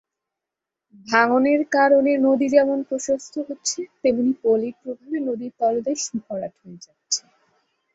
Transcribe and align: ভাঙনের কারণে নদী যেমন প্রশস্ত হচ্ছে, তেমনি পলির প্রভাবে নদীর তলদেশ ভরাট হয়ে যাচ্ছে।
ভাঙনের 1.07 1.61
কারণে 1.75 2.11
নদী 2.25 2.47
যেমন 2.49 2.79
প্রশস্ত 2.89 3.33
হচ্ছে, 3.47 3.79
তেমনি 4.01 4.31
পলির 4.43 4.75
প্রভাবে 4.81 5.17
নদীর 5.27 5.51
তলদেশ 5.59 6.01
ভরাট 6.21 6.53
হয়ে 6.61 6.79
যাচ্ছে। 6.85 7.21